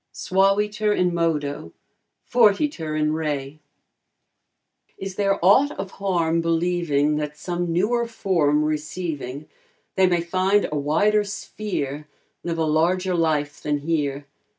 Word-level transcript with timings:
Suaviter 0.11 0.91
in 0.93 1.13
modo, 1.13 1.73
fortiter 2.25 2.95
in 2.95 3.13
re. 3.13 3.59
Is 4.97 5.13
there 5.13 5.37
aught 5.45 5.69
of 5.77 5.91
harm 6.01 6.41
believing 6.41 7.17
That 7.17 7.37
some 7.37 7.71
newer 7.71 8.07
form 8.07 8.65
receiving, 8.65 9.47
They 9.93 10.07
may 10.07 10.21
find 10.21 10.65
a 10.71 10.75
wider 10.75 11.23
sphere, 11.23 12.07
Live 12.43 12.57
a 12.57 12.65
larger 12.65 13.13
life 13.13 13.61
than 13.61 13.77
here? 13.81 14.25